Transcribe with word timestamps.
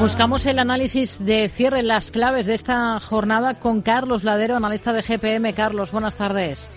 Buscamos 0.00 0.46
el 0.46 0.60
análisis 0.60 1.24
de 1.24 1.48
cierre, 1.48 1.82
las 1.82 2.12
claves 2.12 2.46
de 2.46 2.54
esta 2.54 2.98
jornada 3.00 3.54
con 3.54 3.82
Carlos 3.82 4.22
Ladero, 4.22 4.56
analista 4.56 4.92
de 4.92 5.02
GPM. 5.02 5.52
Carlos, 5.52 5.90
buenas 5.90 6.16
tardes. 6.16 6.70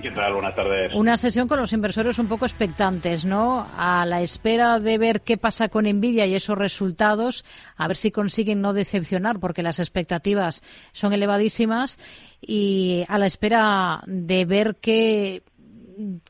¿Qué 0.00 0.10
tal? 0.10 0.32
Buenas 0.32 0.54
tardes. 0.54 0.94
Una 0.94 1.18
sesión 1.18 1.48
con 1.48 1.60
los 1.60 1.72
inversores 1.74 2.18
un 2.18 2.28
poco 2.28 2.46
expectantes, 2.46 3.26
¿no? 3.26 3.68
A 3.76 4.06
la 4.06 4.22
espera 4.22 4.78
de 4.80 4.96
ver 4.96 5.20
qué 5.20 5.36
pasa 5.36 5.68
con 5.68 5.84
Nvidia 5.84 6.24
y 6.26 6.34
esos 6.34 6.56
resultados, 6.56 7.44
a 7.76 7.88
ver 7.88 7.96
si 7.96 8.10
consiguen 8.10 8.62
no 8.62 8.72
decepcionar, 8.72 9.38
porque 9.38 9.62
las 9.62 9.78
expectativas 9.78 10.62
son 10.92 11.12
elevadísimas, 11.12 11.98
y 12.40 13.04
a 13.08 13.18
la 13.18 13.26
espera 13.26 14.02
de 14.06 14.46
ver 14.46 14.76
qué, 14.80 15.42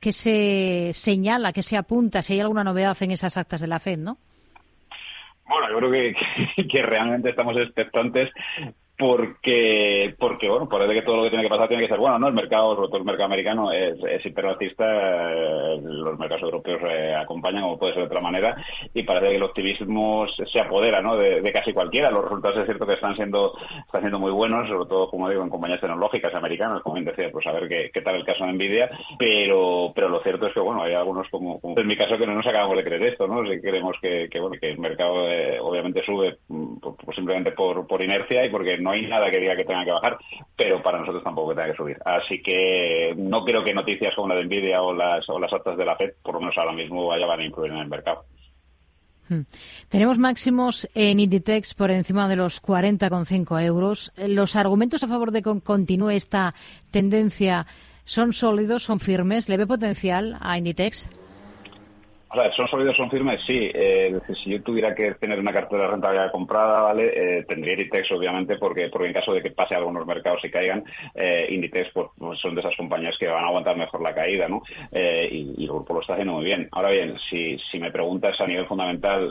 qué 0.00 0.12
se 0.12 0.90
señala, 0.92 1.52
qué 1.52 1.62
se 1.62 1.76
apunta, 1.76 2.20
si 2.20 2.32
hay 2.32 2.40
alguna 2.40 2.64
novedad 2.64 2.96
en 3.00 3.12
esas 3.12 3.36
actas 3.36 3.60
de 3.60 3.68
la 3.68 3.78
FED, 3.78 3.98
¿no? 3.98 4.18
Bueno, 5.46 5.68
yo 5.70 5.78
creo 5.78 5.90
que, 5.90 6.66
que, 6.68 6.82
realmente 6.82 7.30
estamos 7.30 7.56
expectantes 7.56 8.30
porque, 8.96 9.81
porque 10.42 10.50
bueno, 10.50 10.68
parece 10.68 10.94
que 10.94 11.02
todo 11.02 11.18
lo 11.18 11.22
que 11.22 11.28
tiene 11.30 11.44
que 11.44 11.50
pasar 11.50 11.68
tiene 11.68 11.84
que 11.84 11.88
ser 11.88 12.00
bueno, 12.00 12.18
¿no? 12.18 12.26
El 12.26 12.34
mercado, 12.34 12.74
sobre 12.74 12.88
todo 12.88 12.96
el 12.96 13.04
mercado 13.04 13.26
americano, 13.26 13.70
es, 13.70 13.94
es 14.02 14.26
eh, 14.26 15.80
los 15.80 16.18
mercados 16.18 16.42
europeos 16.42 16.80
eh, 16.84 17.14
acompañan, 17.14 17.62
como 17.62 17.78
puede 17.78 17.92
ser 17.92 18.02
de 18.02 18.06
otra 18.08 18.20
manera, 18.20 18.56
y 18.92 19.04
parece 19.04 19.28
que 19.28 19.36
el 19.36 19.42
optimismo 19.44 20.26
se, 20.28 20.58
apodera, 20.58 21.00
¿no? 21.00 21.16
De, 21.16 21.52
casi 21.52 21.72
cualquiera. 21.72 22.10
Los 22.10 22.24
resultados 22.24 22.58
es 22.58 22.64
cierto 22.64 22.86
que 22.88 22.94
están 22.94 23.14
siendo, 23.14 23.54
están 23.86 24.00
siendo 24.00 24.18
muy 24.18 24.32
buenos, 24.32 24.68
sobre 24.68 24.88
todo, 24.88 25.08
como 25.08 25.30
digo, 25.30 25.44
en 25.44 25.48
compañías 25.48 25.80
tecnológicas 25.80 26.34
americanas, 26.34 26.82
como 26.82 26.94
bien 26.94 27.04
decía, 27.04 27.30
pues 27.30 27.46
a 27.46 27.52
ver 27.52 27.92
qué, 27.92 28.02
tal 28.02 28.16
el 28.16 28.24
caso 28.24 28.44
de 28.44 28.52
Nvidia, 28.52 28.90
pero, 29.20 29.92
pero 29.94 30.08
lo 30.08 30.24
cierto 30.24 30.48
es 30.48 30.54
que, 30.54 30.60
bueno, 30.60 30.82
hay 30.82 30.94
algunos 30.94 31.28
como, 31.28 31.60
en 31.62 31.86
mi 31.86 31.96
caso 31.96 32.18
que 32.18 32.26
no 32.26 32.34
nos 32.34 32.46
acabamos 32.48 32.78
de 32.78 32.84
creer 32.84 33.02
esto, 33.04 33.28
¿no? 33.28 33.46
Si 33.48 33.60
creemos 33.60 33.96
que, 34.02 34.28
que 34.28 34.40
bueno, 34.40 34.56
que 34.60 34.72
el 34.72 34.78
mercado 34.80 35.30
eh, 35.30 35.60
obviamente 35.60 36.04
sube 36.04 36.38
mm, 36.48 36.78
pues 36.78 37.14
simplemente 37.14 37.52
por, 37.52 37.86
por 37.86 38.02
inercia 38.02 38.44
y 38.44 38.50
porque 38.50 38.76
no 38.78 38.90
hay 38.90 39.06
nada 39.06 39.30
que 39.30 39.38
diga 39.38 39.54
que 39.54 39.64
tenga 39.64 39.84
que 39.84 39.92
bajar, 39.92 40.18
pero 40.56 40.82
para 40.82 40.98
nosotros 40.98 41.22
tampoco 41.24 41.54
tenga 41.54 41.70
que 41.70 41.76
subir. 41.76 41.98
Así 42.04 42.42
que 42.42 43.14
no 43.16 43.44
creo 43.44 43.64
que 43.64 43.74
noticias 43.74 44.14
como 44.14 44.28
la 44.28 44.36
de 44.36 44.44
Nvidia 44.44 44.82
o 44.82 44.92
las, 44.92 45.28
o 45.28 45.38
las 45.38 45.52
actas 45.52 45.76
de 45.76 45.84
la 45.84 45.96
FED, 45.96 46.14
por 46.22 46.34
lo 46.34 46.40
menos 46.40 46.56
ahora 46.58 46.72
mismo, 46.72 47.06
vayan 47.06 47.30
a 47.30 47.44
influir 47.44 47.72
en 47.72 47.78
el 47.78 47.88
mercado. 47.88 48.24
Hmm. 49.28 49.42
Tenemos 49.88 50.18
máximos 50.18 50.88
en 50.94 51.20
Inditex 51.20 51.74
por 51.74 51.90
encima 51.90 52.28
de 52.28 52.36
los 52.36 52.62
40,5 52.62 53.62
euros. 53.64 54.12
Los 54.16 54.56
argumentos 54.56 55.02
a 55.04 55.08
favor 55.08 55.30
de 55.30 55.42
que 55.42 55.60
continúe 55.60 56.10
esta 56.10 56.54
tendencia 56.90 57.66
son 58.04 58.32
sólidos, 58.32 58.82
son 58.82 59.00
firmes. 59.00 59.48
¿Le 59.48 59.56
ve 59.56 59.66
potencial 59.66 60.36
a 60.40 60.58
Inditex? 60.58 61.08
Son 62.56 62.66
sólidos, 62.66 62.96
son 62.96 63.10
firmes, 63.10 63.42
sí. 63.46 63.70
Eh, 63.74 64.18
si 64.42 64.50
yo 64.50 64.62
tuviera 64.62 64.94
que 64.94 65.14
tener 65.16 65.38
una 65.38 65.52
cartera 65.52 65.82
de 65.82 65.90
rentabilidad 65.90 66.32
comprada, 66.32 66.80
¿vale? 66.80 67.12
Eh, 67.14 67.44
tendría 67.46 67.74
Inditex, 67.74 68.10
obviamente, 68.12 68.56
porque, 68.56 68.88
porque 68.88 69.08
en 69.08 69.12
caso 69.12 69.34
de 69.34 69.42
que 69.42 69.50
pase 69.50 69.74
algunos 69.74 70.06
mercados 70.06 70.42
y 70.42 70.50
caigan, 70.50 70.82
eh, 71.14 71.46
Inditex 71.50 71.90
pues, 71.92 72.08
pues, 72.16 72.40
son 72.40 72.54
de 72.54 72.62
esas 72.62 72.74
compañías 72.74 73.18
que 73.18 73.28
van 73.28 73.44
a 73.44 73.48
aguantar 73.48 73.76
mejor 73.76 74.00
la 74.00 74.14
caída, 74.14 74.48
¿no? 74.48 74.62
Eh, 74.90 75.28
y, 75.30 75.62
el 75.62 75.68
grupo 75.68 75.92
lo 75.92 76.00
está 76.00 76.14
haciendo 76.14 76.32
muy 76.34 76.44
bien. 76.44 76.68
Ahora 76.72 76.90
bien, 76.90 77.18
si, 77.28 77.58
si 77.70 77.78
me 77.78 77.92
preguntas 77.92 78.40
a 78.40 78.46
nivel 78.46 78.66
fundamental 78.66 79.30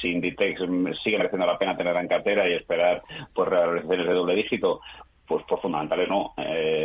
si 0.00 0.10
Inditex 0.10 0.60
sigue 1.02 1.16
mereciendo 1.16 1.46
la 1.46 1.58
pena 1.58 1.76
tenerla 1.76 2.00
en 2.00 2.08
cartera 2.08 2.48
y 2.48 2.54
esperar 2.54 3.02
pues 3.34 3.48
realizaciones 3.48 4.06
de 4.06 4.12
doble 4.14 4.34
dígito, 4.34 4.80
pues 5.26 5.44
por 5.44 5.60
fundamentales 5.60 6.08
no, 6.08 6.34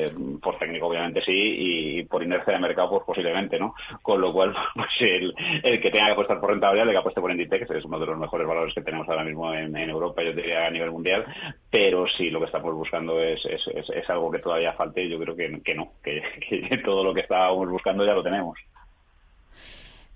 eh, 0.08 0.38
por 0.41 0.58
técnico 0.58 0.88
obviamente 0.88 1.22
sí 1.22 1.33
y 1.33 2.03
por 2.03 2.23
inercia 2.23 2.53
de 2.53 2.59
mercado 2.59 2.89
pues 2.89 3.03
posiblemente 3.05 3.59
no, 3.59 3.75
con 4.02 4.22
lo 4.22 4.33
cual 4.33 4.53
pues 4.75 4.89
el, 4.99 5.33
que 5.81 5.91
tenga 5.91 6.08
que 6.08 6.11
apostar 6.14 6.39
por 6.39 6.52
rentabilidad, 6.52 6.88
el 6.88 6.94
que 6.94 6.99
apueste 6.99 7.22
por 7.22 7.31
Inditex 7.31 7.69
es 7.72 7.86
uno 7.86 7.99
de 7.99 8.05
los 8.05 8.17
mejores 8.17 8.47
valores 8.47 8.73
que 8.73 8.81
tenemos 8.81 9.08
ahora 9.09 9.23
mismo 9.23 9.53
en, 9.53 9.75
Europa, 9.77 10.22
yo 10.23 10.33
diría 10.33 10.66
a 10.66 10.72
nivel 10.72 10.91
mundial, 10.91 11.25
pero 11.69 12.08
sí 12.08 12.30
lo 12.30 12.39
que 12.39 12.47
estamos 12.47 12.73
buscando 12.73 13.22
es, 13.22 13.45
es, 13.45 13.61
es, 13.67 14.09
algo 14.09 14.31
que 14.31 14.39
todavía 14.39 14.73
falte, 14.73 15.08
yo 15.08 15.17
creo 15.19 15.36
que, 15.36 15.61
que 15.64 15.75
no, 15.75 15.94
que, 16.03 16.21
que 16.69 16.77
todo 16.77 17.04
lo 17.04 17.14
que 17.14 17.21
estábamos 17.21 17.70
buscando 17.70 18.05
ya 18.05 18.14
lo 18.14 18.23
tenemos. 18.23 18.58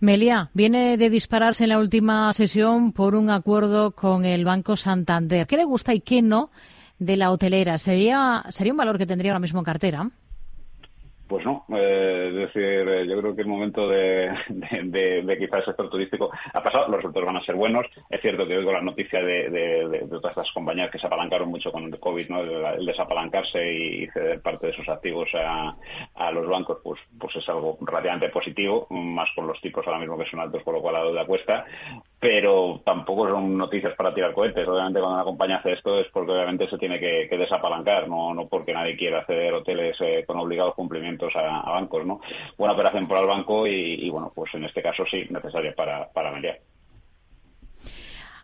Melia, 0.02 0.50
viene 0.56 0.98
de 0.98 1.12
dispararse 1.12 1.66
en 1.66 1.70
la 1.70 1.78
última 1.78 2.34
sesión 2.34 2.92
por 2.92 3.14
un 3.14 3.30
acuerdo 3.30 3.92
con 3.92 4.26
el 4.26 4.46
Banco 4.46 4.76
Santander. 4.76 5.46
¿Qué 5.46 5.58
le 5.58 5.64
gusta 5.64 5.94
y 5.94 6.02
qué 6.02 6.24
no 6.24 6.50
de 7.02 7.18
la 7.18 7.32
hotelera. 7.32 7.80
¿Sería, 7.80 8.44
sería 8.50 8.74
un 8.74 8.78
valor 8.78 9.00
que 9.00 9.08
tendría 9.08 9.32
ahora 9.32 9.40
mismo 9.40 9.60
en 9.60 9.66
cartera? 9.66 10.08
Pues 11.28 11.46
no, 11.46 11.66
eh, 11.70 12.28
es 12.28 12.36
decir, 12.36 12.88
eh, 12.90 13.08
yo 13.08 13.18
creo 13.20 13.34
que 13.34 13.42
el 13.42 13.48
momento 13.48 13.88
de, 13.88 14.30
de, 14.84 15.38
quizás 15.40 15.60
el 15.60 15.66
sector 15.66 15.90
turístico 15.90 16.30
ha 16.54 16.62
pasado, 16.62 16.90
los 16.90 16.98
resultados 16.98 17.26
van 17.26 17.38
a 17.38 17.42
ser 17.42 17.56
buenos. 17.56 17.88
Es 18.10 18.22
cierto 18.22 18.46
que 18.46 18.58
oigo 18.58 18.72
la 18.72 18.82
noticia 18.82 19.24
de, 19.24 20.06
todas 20.10 20.32
estas 20.32 20.52
compañías 20.52 20.92
que 20.92 21.00
se 21.00 21.08
apalancaron 21.08 21.50
mucho 21.50 21.72
con 21.72 21.86
el 21.86 22.00
COVID, 22.00 22.30
¿no? 22.30 22.42
el, 22.42 22.86
desapalancarse 22.86 23.66
y 23.66 24.08
ceder 24.10 24.42
parte 24.42 24.68
de 24.68 24.74
sus 24.74 24.88
activos 24.90 25.30
a, 25.34 25.76
a, 26.28 26.32
los 26.32 26.48
bancos, 26.48 26.80
pues, 26.84 27.00
pues 27.20 27.36
es 27.36 27.50
algo 27.50 27.78
relativamente 27.82 28.30
positivo, 28.30 28.88
más 28.90 29.30
con 29.36 29.48
los 29.48 29.59
tipos 29.62 29.86
ahora 29.86 30.00
mismo 30.00 30.18
que 30.18 30.30
son 30.30 30.40
altos, 30.40 30.64
por 30.64 30.76
lo 30.76 30.82
cual 30.82 30.96
la 30.96 31.04
deuda 31.04 31.26
cuesta 31.26 31.66
pero 32.22 32.80
tampoco 32.86 33.28
son 33.28 33.58
noticias 33.58 33.96
para 33.96 34.14
tirar 34.14 34.32
cohetes. 34.32 34.68
Obviamente 34.68 35.00
cuando 35.00 35.16
una 35.16 35.24
compañía 35.24 35.56
hace 35.58 35.74
esto 35.74 36.00
es 36.00 36.08
porque 36.14 36.32
obviamente 36.32 36.70
se 36.70 36.78
tiene 36.78 37.00
que, 37.00 37.28
desapalancar, 37.36 38.08
no, 38.08 38.32
no 38.36 38.48
porque 38.48 38.74
nadie 38.74 38.96
quiera 38.96 39.22
acceder 39.22 39.52
hoteles 39.52 39.98
eh, 40.02 40.24
con 40.28 40.38
obligados 40.38 40.76
cumplimientos 40.76 41.36
a, 41.36 41.68
bancos. 41.72 42.06
¿no? 42.06 42.22
Buena 42.59 42.76
operación 42.76 43.08
para 43.08 43.22
el 43.22 43.28
banco 43.28 43.66
y, 43.66 44.08
bueno, 44.12 44.32
pues 44.36 44.53
en 44.53 44.66
este 44.66 44.84
caso 44.84 45.03
sí, 45.09 45.26
necesaria 45.32 45.74
para, 45.74 46.12
para 46.14 46.32
mediar. 46.32 46.59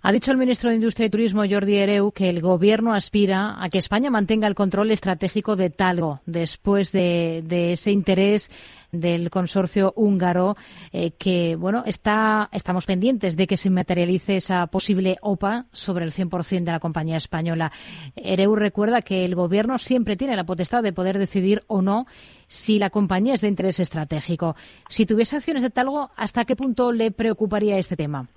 Ha 0.02 0.12
dicho 0.12 0.32
el 0.32 0.38
ministro 0.38 0.70
de 0.70 0.76
Industria 0.76 1.08
y 1.08 1.10
Turismo, 1.10 1.44
Jordi 1.50 1.78
Ereu, 1.78 2.12
que 2.12 2.30
el 2.30 2.40
Gobierno 2.40 2.94
aspira 2.94 3.56
a 3.62 3.68
que 3.68 3.80
España 3.80 4.12
mantenga 4.12 4.48
el 4.48 4.54
control 4.54 4.92
estratégico 4.92 5.56
de 5.56 5.72
Talgo 5.72 6.22
después 6.26 6.92
de, 6.92 7.44
ese 7.72 7.92
interés 7.92 8.52
del 8.92 9.30
consorcio 9.30 9.92
húngaro 9.98 10.56
eh, 10.94 11.12
que 11.12 11.58
bueno 11.58 11.84
estamos 11.86 12.86
pendientes 12.86 13.36
de 13.36 13.46
que 13.46 13.58
se 13.58 13.70
materialice 13.70 14.38
esa 14.38 14.66
posible 14.68 15.18
OPA 15.22 15.66
sobre 15.74 16.06
el 16.06 16.14
100% 16.14 16.64
de 16.64 16.72
la 16.72 16.80
compañía 16.80 17.18
española. 17.18 17.72
Ereu 18.16 18.56
recuerda 18.56 19.02
que 19.02 19.26
el 19.26 19.36
gobierno 19.36 19.78
siempre 19.78 20.16
tiene 20.16 20.36
la 20.36 20.46
potestad 20.46 20.84
de 20.84 20.94
poder 20.94 21.18
decidir 21.18 21.64
o 21.68 21.82
no 21.82 22.06
si 22.48 22.80
la 22.80 22.92
compañía 22.92 23.34
es 23.34 23.42
de 23.42 23.50
interés 23.50 23.80
estratégico. 23.80 24.56
Si 24.90 25.06
tuviese 25.06 25.36
acciones 25.36 25.64
de 25.64 25.70
Talgo, 25.70 26.12
¿hasta 26.16 26.46
qué 26.46 26.56
punto 26.56 26.92
le 26.92 27.12
preocuparía 27.12 27.78
este 27.78 27.98
tema? 27.98 28.30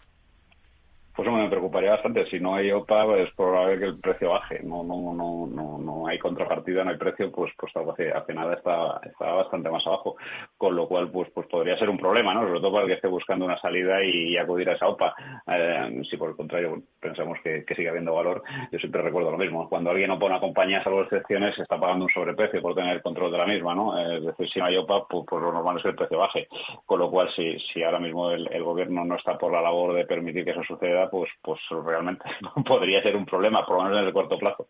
Pues 1.14 1.28
me 1.28 1.48
preocuparía 1.48 1.90
bastante. 1.90 2.26
Si 2.26 2.38
no 2.38 2.54
hay 2.54 2.70
OPA, 2.70 3.16
es 3.18 3.30
probable 3.34 3.78
que 3.78 3.84
el 3.86 3.98
precio 3.98 4.30
baje. 4.30 4.60
No, 4.62 4.82
no, 4.82 5.12
no, 5.12 5.46
no, 5.46 5.78
no 5.78 6.06
hay 6.06 6.18
contrapartida, 6.18 6.84
no 6.84 6.90
hay 6.90 6.98
precio, 6.98 7.30
pues, 7.32 7.52
pues 7.58 7.72
hace, 7.76 8.10
hace 8.12 8.34
nada 8.34 8.54
está, 8.54 9.00
está 9.04 9.32
bastante 9.32 9.70
más 9.70 9.86
abajo. 9.86 10.16
Con 10.56 10.76
lo 10.76 10.86
cual, 10.88 11.10
pues, 11.10 11.28
pues 11.34 11.46
podría 11.48 11.76
ser 11.76 11.90
un 11.90 11.98
problema, 11.98 12.32
¿no? 12.32 12.42
Sobre 12.42 12.60
todo 12.60 12.72
para 12.72 12.84
el 12.84 12.88
que 12.88 12.94
esté 12.94 13.08
buscando 13.08 13.44
una 13.44 13.58
salida 13.58 14.02
y, 14.04 14.36
acudir 14.36 14.70
a 14.70 14.74
esa 14.74 14.88
OPA. 14.88 15.14
Eh, 15.46 16.02
si 16.08 16.16
por 16.16 16.30
el 16.30 16.36
contrario 16.36 16.82
pensamos 17.00 17.38
que, 17.42 17.64
sigue 17.74 17.88
habiendo 17.88 18.14
valor, 18.14 18.42
yo 18.72 18.78
siempre 18.78 19.02
recuerdo 19.02 19.30
lo 19.30 19.38
mismo. 19.38 19.68
Cuando 19.68 19.90
alguien 19.90 20.10
opa 20.10 20.26
una 20.26 20.40
compañía, 20.40 20.82
salvo 20.82 21.02
excepciones, 21.02 21.58
está 21.58 21.78
pagando 21.78 22.06
un 22.06 22.10
sobreprecio 22.10 22.62
por 22.62 22.74
tener 22.74 22.94
el 22.96 23.02
control 23.02 23.32
de 23.32 23.38
la 23.38 23.46
misma, 23.46 23.74
¿no? 23.74 23.98
Es 23.98 24.24
decir, 24.24 24.48
si 24.48 24.58
no 24.58 24.66
hay 24.66 24.76
OPA, 24.76 25.06
pues, 25.08 25.24
pues, 25.28 25.42
lo 25.42 25.52
normal 25.52 25.76
es 25.76 25.82
que 25.82 25.88
el 25.90 25.94
precio 25.94 26.18
baje. 26.18 26.48
Con 26.86 26.98
lo 26.98 27.10
cual, 27.10 27.30
si, 27.34 27.58
si 27.58 27.82
ahora 27.82 27.98
mismo 27.98 28.30
el 28.30 28.62
gobierno 28.62 29.04
no 29.04 29.16
está 29.16 29.36
por 29.36 29.52
la 29.52 29.60
labor 29.60 29.94
de 29.94 30.06
permitir 30.06 30.44
que 30.44 30.52
eso 30.52 30.62
suceda, 30.64 31.09
pues, 31.10 31.30
pues 31.42 31.60
realmente 31.84 32.24
podría 32.66 33.02
ser 33.02 33.16
un 33.16 33.26
problema, 33.26 33.64
por 33.66 33.76
lo 33.76 33.84
menos 33.84 33.98
en 33.98 34.06
el 34.06 34.12
corto 34.12 34.38
plazo. 34.38 34.68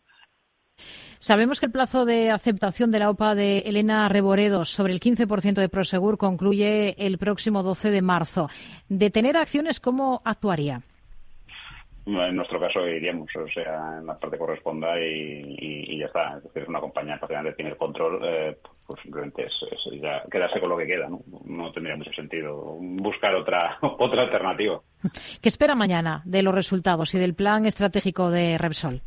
Sabemos 1.18 1.60
que 1.60 1.66
el 1.66 1.72
plazo 1.72 2.06
de 2.06 2.30
aceptación 2.30 2.90
de 2.90 2.98
la 2.98 3.10
OPA 3.10 3.34
de 3.34 3.58
Elena 3.58 4.08
Reboredos 4.08 4.70
sobre 4.70 4.94
el 4.94 5.00
15% 5.00 5.54
de 5.54 5.68
Prosegur 5.68 6.16
concluye 6.16 6.94
el 6.96 7.18
próximo 7.18 7.62
12 7.62 7.90
de 7.90 8.00
marzo. 8.00 8.48
De 8.88 9.10
tener 9.10 9.36
acciones, 9.36 9.80
¿cómo 9.80 10.22
actuaría? 10.24 10.80
En 12.06 12.34
nuestro 12.34 12.58
caso 12.58 12.86
iríamos, 12.86 13.28
o 13.36 13.48
sea, 13.48 13.98
en 13.98 14.06
la 14.06 14.18
parte 14.18 14.38
corresponda 14.38 14.98
y, 14.98 15.98
ya 15.98 16.06
está. 16.06 16.38
Es 16.38 16.44
decir, 16.44 16.68
una 16.68 16.80
compañía 16.80 17.14
que 17.14 17.20
prácticamente 17.20 17.56
tiene 17.56 17.70
el 17.72 17.76
control, 17.76 18.20
eh, 18.24 18.56
pues 18.86 19.00
simplemente 19.02 19.46
es, 19.46 19.54
ya 20.00 20.22
quedarse 20.30 20.60
con 20.60 20.70
lo 20.70 20.78
que 20.78 20.86
queda, 20.86 21.08
¿no? 21.08 21.20
No 21.44 21.70
tendría 21.72 21.96
mucho 21.96 22.12
sentido 22.12 22.76
buscar 22.80 23.34
otra, 23.34 23.78
otra 23.82 24.22
alternativa. 24.22 24.80
¿Qué 25.42 25.48
espera 25.48 25.74
mañana 25.74 26.22
de 26.24 26.42
los 26.42 26.54
resultados 26.54 27.14
y 27.14 27.18
del 27.18 27.34
plan 27.34 27.66
estratégico 27.66 28.30
de 28.30 28.56
Repsol? 28.58 29.02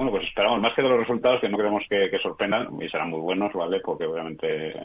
bueno, 0.00 0.12
pues 0.12 0.28
esperamos 0.28 0.60
más 0.62 0.72
que 0.72 0.80
de 0.80 0.88
los 0.88 1.00
resultados 1.00 1.42
que 1.42 1.48
no 1.50 1.58
creemos 1.58 1.84
que, 1.86 2.18
sorprendan 2.22 2.68
y 2.80 2.88
serán 2.88 3.10
muy 3.10 3.20
buenos, 3.20 3.52
¿vale? 3.52 3.80
Porque 3.80 4.06
obviamente 4.06 4.70
eh, 4.70 4.76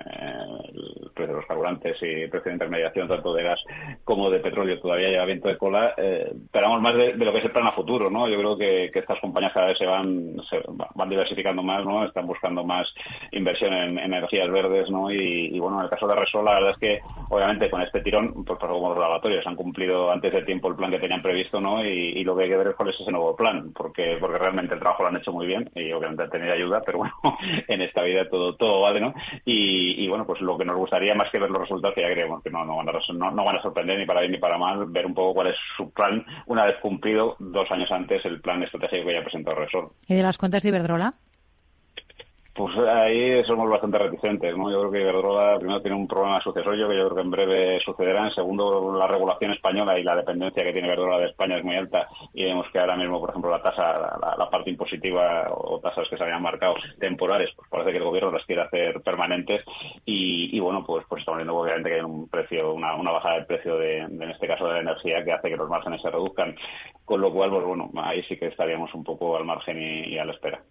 el 1.15 1.27
precio 1.27 1.33
de 1.33 1.41
los 1.41 1.47
carburantes 1.47 1.97
y 2.01 2.27
precio 2.27 2.49
de 2.49 2.53
intermediación 2.53 3.07
tanto 3.07 3.33
de 3.33 3.43
gas 3.43 3.63
como 4.03 4.29
de 4.29 4.39
petróleo 4.39 4.79
todavía 4.79 5.09
lleva 5.09 5.25
viento 5.25 5.47
de 5.47 5.57
cola. 5.57 5.93
Eh, 5.97 6.31
esperamos 6.45 6.81
más 6.81 6.95
de, 6.95 7.13
lo 7.13 7.31
que 7.31 7.39
es 7.39 7.45
el 7.45 7.51
plan 7.51 7.67
a 7.67 7.71
futuro, 7.71 8.09
¿no? 8.09 8.27
Yo 8.27 8.37
creo 8.37 8.57
que, 8.57 8.91
estas 8.93 9.19
compañías 9.19 9.53
cada 9.53 9.67
vez 9.67 9.77
se 9.77 9.85
van, 9.85 10.35
se 10.49 10.61
van 10.67 11.09
diversificando 11.09 11.63
más, 11.63 11.85
¿no? 11.85 12.05
Están 12.05 12.27
buscando 12.27 12.63
más 12.63 12.93
inversión 13.31 13.73
en, 13.73 13.99
energías 13.99 14.49
verdes, 14.49 14.89
¿no? 14.89 15.11
Y, 15.11 15.57
bueno, 15.59 15.79
en 15.79 15.85
el 15.85 15.89
caso 15.89 16.07
de 16.07 16.15
Resol, 16.15 16.45
la 16.45 16.55
verdad 16.55 16.71
es 16.71 16.77
que 16.77 17.01
obviamente 17.29 17.69
con 17.69 17.81
este 17.81 18.01
tirón, 18.01 18.43
pues 18.43 18.59
como 18.59 18.89
los 18.89 18.97
laboratorios 18.97 19.45
han 19.47 19.55
cumplido 19.55 20.11
antes 20.11 20.33
de 20.33 20.43
tiempo 20.43 20.69
el 20.69 20.75
plan 20.75 20.91
que 20.91 20.99
tenían 20.99 21.21
previsto, 21.21 21.59
¿no? 21.59 21.83
Y, 21.83 22.23
lo 22.25 22.35
que 22.35 22.43
hay 22.43 22.49
que 22.49 22.57
ver 22.57 22.67
es 22.67 22.75
cuál 22.75 22.89
es 22.89 22.99
ese 22.99 23.11
nuevo 23.11 23.35
plan, 23.35 23.71
porque 23.71 24.17
porque 24.19 24.39
realmente 24.39 24.73
el 24.73 24.79
trabajo 24.79 25.03
lo 25.03 25.09
han 25.09 25.17
hecho 25.17 25.31
muy 25.31 25.45
bien 25.45 25.69
y 25.75 25.91
obviamente 25.91 26.23
han 26.23 26.29
tenido 26.31 26.53
ayuda, 26.53 26.81
pero 26.83 26.97
bueno, 26.97 27.13
en 27.67 27.81
esta 27.81 28.01
vida 28.01 28.27
todo 28.27 28.55
todo 28.55 28.81
vale, 28.81 28.99
¿no? 28.99 29.13
Y, 29.45 30.07
bueno, 30.07 30.25
pues 30.25 30.41
lo 30.41 30.57
que 30.57 30.65
nos 30.65 30.77
gustaría 30.77 31.04
más 31.13 31.29
que 31.29 31.39
ver 31.39 31.49
los 31.49 31.61
resultados, 31.61 31.93
que 31.93 32.01
ya 32.01 32.09
creemos 32.09 32.41
que 32.41 32.49
no, 32.49 32.65
van, 32.65 32.89
a, 32.89 32.93
no, 33.13 33.61
sorprender 33.61 33.99
ni 33.99 34.05
para 34.05 34.21
bien 34.21 34.31
ni 34.31 34.37
para 34.37 34.57
mal, 34.57 34.85
ver 34.87 35.05
un 35.05 35.13
poco 35.13 35.35
cuál 35.35 35.47
es 35.47 35.57
su 35.77 35.91
plan 35.91 36.25
una 36.47 36.65
vez 36.65 36.77
cumplido 36.81 37.35
dos 37.39 37.69
años 37.71 37.91
antes 37.91 38.25
el 38.25 38.41
plan 38.41 38.63
estratégico 38.63 39.07
que 39.07 39.13
ya 39.13 39.21
presentó 39.21 39.53
Resort. 39.53 39.93
¿Y 40.07 40.15
de 40.15 40.23
las 40.23 40.37
cuentas 40.37 40.63
de 40.63 40.69
Iberdrola? 40.69 41.13
Pues 42.55 42.73
ahí 42.77 43.43
somos 43.43 43.69
bastante 43.69 43.97
reticentes, 43.97 44.55
¿no? 44.55 44.71
Yo 44.71 44.79
creo 44.79 44.91
que 44.91 45.01
Iberdrola 45.01 45.59
primero 45.59 45.81
tiene 45.81 45.97
un 45.97 46.07
problema 46.07 46.39
sucesorio 46.39 46.87
que 46.87 46.95
yo 46.95 47.03
creo 47.07 47.15
que 47.15 47.21
en 47.21 47.29
breve 47.29 47.79
sucederá. 47.81 48.23
En 48.23 48.31
segundo, 48.31 48.97
la 48.97 49.07
regulación 49.07 49.51
española 49.51 49.99
y 49.99 50.03
la 50.03 50.15
dependencia 50.15 50.63
que 50.63 50.71
tiene 50.71 50.87
Iberdrola 50.87 51.19
de 51.19 51.25
España 51.25 51.57
es 51.57 51.65
muy 51.65 51.75
alta 51.75 52.07
y 52.33 52.45
vemos 52.45 52.65
que 52.71 52.79
ahora 52.79 52.95
mismo, 52.95 53.19
por 53.19 53.31
ejemplo, 53.31 53.51
la 53.51 53.61
tasa, 53.61 54.17
la, 54.37 54.49
parte 54.49 54.69
impositiva 54.69 55.49
o 55.51 55.81
tasas 55.81 56.07
que 56.07 56.15
se 56.15 56.23
habían 56.23 56.41
marcado 56.41 56.75
temporales, 56.97 57.51
pues 57.57 57.69
parece 57.69 57.91
que 57.91 57.97
el 57.97 58.05
gobierno 58.05 58.31
las 58.31 58.45
quiere 58.45 58.61
hacer 58.61 59.01
permanentes 59.01 59.65
y, 60.05 60.57
bueno, 60.61 60.85
pues, 60.85 61.05
pues 61.09 61.19
estamos 61.19 61.39
viendo 61.39 61.57
obviamente 61.57 61.89
que 61.89 61.95
hay 61.95 62.01
un 62.03 62.29
precio, 62.29 62.73
una, 62.73 62.95
bajada 62.95 63.35
del 63.35 63.47
precio 63.47 63.77
de, 63.77 63.97
en 63.97 64.31
este 64.31 64.47
caso 64.47 64.65
de 64.67 64.75
la 64.75 64.79
energía 64.79 65.25
que 65.25 65.33
hace 65.33 65.49
que 65.49 65.57
los 65.57 65.69
márgenes 65.69 66.01
se 66.01 66.09
reduzcan, 66.09 66.55
con 67.03 67.19
lo 67.19 67.33
cual, 67.33 67.49
pues 67.49 67.65
bueno, 67.65 67.91
ahí 67.97 68.23
sí 68.23 68.37
que 68.37 68.47
estaríamos 68.47 68.93
un 68.93 69.03
poco 69.03 69.35
al 69.35 69.43
margen 69.43 69.77
y 69.81 70.17
a 70.17 70.23
la 70.23 70.31
espera. 70.31 70.61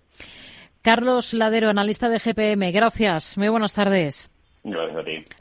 Carlos 0.85 1.33
Ladero, 1.33 1.71
analista 1.71 2.11
de 2.11 2.19
GPM. 2.19 2.71
Gracias. 2.71 3.39
Muy 3.39 3.49
buenas 3.49 3.73
tardes. 3.73 4.31
Gracias 4.63 4.99
a 4.99 5.03
ti. 5.03 5.25